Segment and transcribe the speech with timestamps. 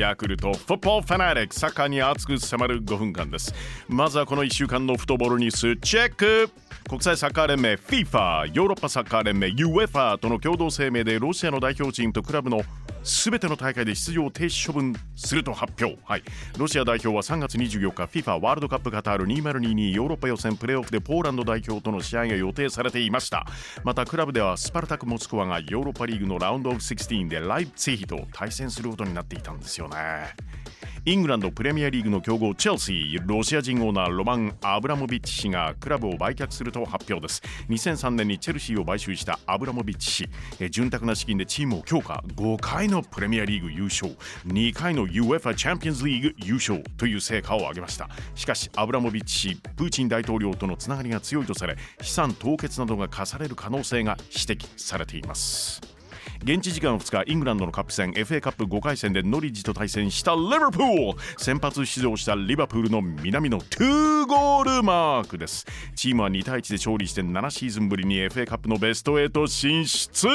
[0.00, 3.52] ヤクルトフットボールファナリックサッカーに熱く迫る5分間です。
[3.86, 6.50] まずはこの1週間のフットボールニュースチェック。
[6.88, 12.62] 国際サッカー連盟 FIFA ヨーロッパサッカー連盟 UEFA との共同声明でロシアの代表チームとクラブの
[13.02, 16.22] 全ての大会で出場停止処分すると発表、はい、
[16.58, 23.46] ロシア代表は3月24日 FIFA ワールドカップカタール2022ヨーロッパ予選プレーオフでポーランド代表との試合が予定されていました。
[23.84, 30.34] またクラブではスパルタク・モスクワがヨーロッパリーグのラウンドオフ16でライプツィヒと対戦することになっていたんですよね。
[31.06, 37.40] イングランドプレミアリーグの強豪チェルシーロシア人オーナーロマン・アブラモビッチ氏がクラブを売却すると発表です。
[37.70, 40.28] 2003年にチェルシーを買収したアブラモビッチ
[40.58, 40.70] 氏。
[40.70, 42.22] 潤沢な資金でチームを強化。
[42.36, 44.14] 5回のプレミアリーグ優勝。
[44.46, 48.10] 2回の UEFA チャンピオンズリーグ優勝という成果を上げました。
[48.34, 55.99] しかしアブラモビッチ氏プーチン大統領とのつながりが強いとされ資産凍結などが課される可能性が指摘されています。
[56.42, 61.18] 現地時間2日イングランドのカップ戦 FA カップ5回戦でノリッジと対戦したリバプール。
[61.36, 65.66] 先発出場したリバプールの南の2ゴールマークです。
[65.94, 70.28] チームは2対1で勝利して7シーズンぶりに FA カップのベスト8進出。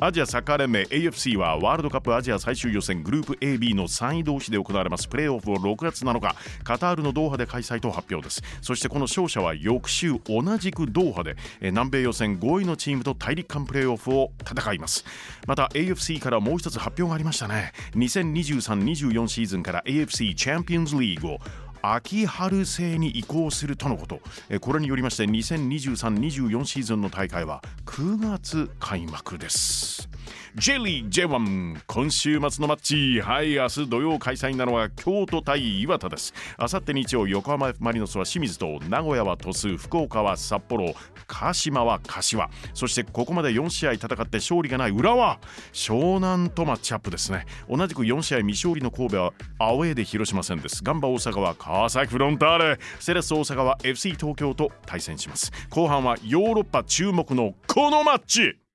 [0.00, 5.06] アジアサッカー連盟 AFC はワールドカップアジア最終予選グループ AB の3位同士で行われます。
[5.06, 8.42] プレーオフを6月7日カタールのドーハで開催と発表です。
[8.62, 14.87] そしてこの勝者は翌週同じくドーハで南米予選5位のチームと大陸間プレーオフを戦います。
[14.88, 15.04] ます。
[15.46, 17.72] また AFC からもう一つ発表がありましたね。
[17.94, 21.38] 2023-24シーズンから AFC チャンピオンズリーグを
[21.80, 24.20] 秋春制に移行するとのこと。
[24.60, 30.08] これによりまして2023-24シーズンの大会は9月開幕です。
[30.54, 33.20] J リー J1 今週末のマッチ。
[33.20, 36.34] はい明日土曜開催なのは京都対岩田です。
[36.56, 40.94] あさって日曜横浜マリノスは清水と名古屋は鳥栖福岡は札幌
[41.26, 42.50] 鹿島は柏。
[42.74, 45.38] そしてここまで4試合戦って勝利がない浦和。
[45.72, 47.46] 湘南とマッチアップですね。
[47.68, 50.82] 同じく4試合未勝利の神戸はアウェーで広島戦です。
[50.82, 52.78] ガンバ大阪は川崎フロンターレ。
[53.00, 55.52] セレッソ大阪は FC 東京と対戦します。
[55.70, 58.67] 後半はヨーロッパ注目のこのマッチ。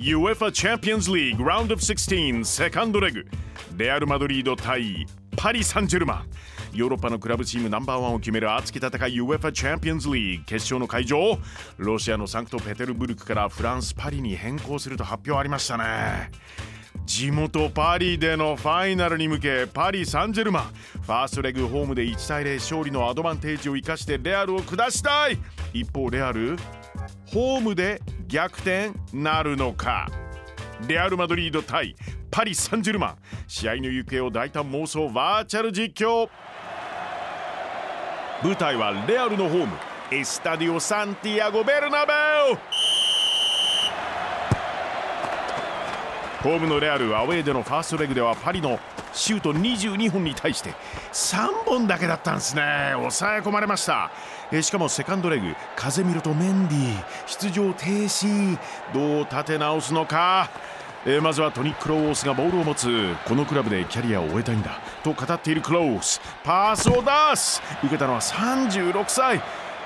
[0.00, 3.26] UEFA Champions League Round of 16セカンドレグ
[3.76, 5.06] レアル・マドリード対
[5.36, 6.30] パリ・サンジェルマン
[6.72, 11.36] ヨーロッパのクラブチームナンバーワンを決める熱き戦い UEFA チャンピオンズリーグ決勝の会場。
[11.76, 16.30] ロシアのサンクトペテルブルクからフランス・パリに変更すると発表ありましたね。
[17.04, 20.64] 地元パリでのファイナルに向けパリ・サンジェルマン
[21.02, 25.36] ファーストレグホームで1対0勝利のアドバンテージを生かしてレアルを下したい。
[25.74, 26.56] 一方レアル
[27.26, 30.08] ホームで逆転なるのか？
[30.86, 31.96] レアル・マドリード対
[32.30, 33.16] パリ・サンジェルマン。
[33.48, 36.28] 試合の行方を大胆妄想バーチャル実況。
[38.44, 39.72] 舞台はレアルのホーム
[40.12, 42.12] エスタディオ・サンティアゴ・ベルナベ
[42.52, 42.58] ウ。
[46.44, 48.78] ホームのレアルアウェーでのファーストレグではパリの
[49.12, 50.74] シュート22本に対して
[51.12, 52.92] 3本だけだったんですね。
[52.94, 54.10] 抑え込まれました。
[54.52, 58.58] えしかもセカンドレグ風見るとメンディ出場停止。
[58.92, 60.50] どう立て直すのか。
[61.06, 63.14] え、まずはトニック・ロースがボールを持つ。
[63.26, 64.80] このクラブでキャリアを終えたいんだ。
[65.02, 66.20] と語っているクロース。
[66.44, 67.62] パースを出す。
[67.82, 69.40] 受けたのは36歳。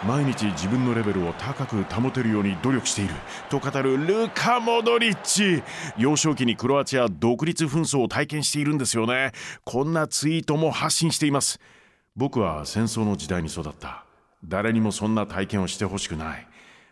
[0.07, 3.15] 毎日自分のレベルを高く保てるように努力している。
[3.49, 5.63] と語るルカ・モドリッチ。
[5.97, 9.33] 幼少期にクロアチア独立紛争を体験しているんですよね。
[9.65, 11.59] こんなツイートも発信しています。
[12.17, 14.05] 僕は戦争の時代に育った。
[14.45, 16.47] 誰にもそんな体験をしてほしくない。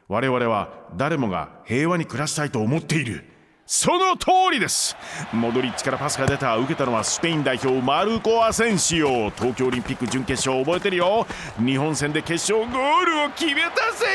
[0.09, 3.32] 我々は誰もが平和に暮らしたいと思っている。
[3.75, 4.95] その通りです。
[5.33, 6.59] モドリッチからパスが出た。
[6.59, 9.31] 受けたのはスペイン代表マルコ・アセンシオ。
[9.31, 11.27] 東京オリンピック準決勝覚えてるよ。
[11.59, 14.11] 日本戦で決勝ゴールを決めた選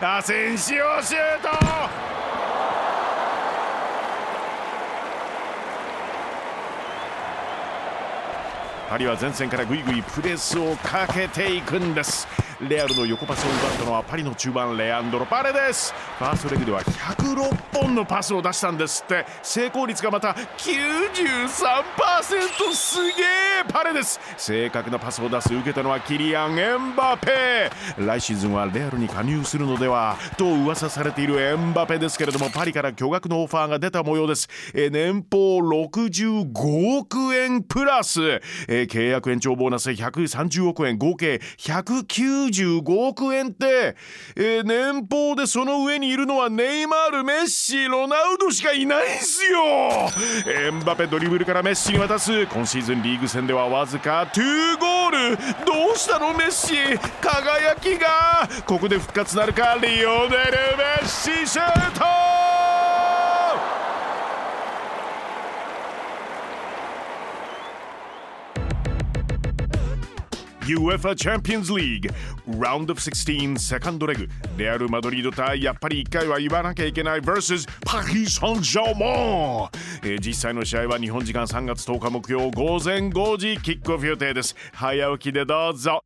[0.00, 0.04] 手。
[0.04, 1.48] アセンシオシュート。
[8.90, 12.26] パリは前線からぐいぐいプレスをかけていくんです。
[12.60, 19.26] レアルの横パスを奪ったのはパリの中盤レアンドロ・パレですファーストレグでは106本のパスを出したんですって。
[19.42, 23.12] 成功率がまた93%すげえ
[23.68, 27.70] パレです正確なパスを出す受けたのはキリアン・エンバペ。
[27.98, 34.48] 来シーズンはレアルに加入するのではと噂されているエンバペですけれどもパリから巨額のオファーが出た模様です。
[34.74, 38.40] 年俸65億円プラス。
[38.68, 43.96] え契約延長ボーナス130億円合計190 95億円って、
[44.36, 50.10] えー、年俸でその上にいるのはネイマールメッシロナウドしかいないんすよ。
[50.46, 55.36] エンバペドリブルからメッシに渡す今シーズンリーグ戦ではわずか2ゴール。
[55.64, 56.98] どうしたのメッシ？
[57.20, 58.48] 輝きが。
[58.66, 62.25] ここで復活なるかリオネル・メッシシュート
[70.66, 72.10] UEFA Champions League.
[72.46, 79.70] Round of 16セカンドレグレアル・マドリード対やっぱり1回は言わなきゃいけない vs パリ・サンジャーマン、
[80.02, 86.02] えー、実際の試合は日本時間3月10日木曜午前5時キックオフ予定です早起きでどうぞ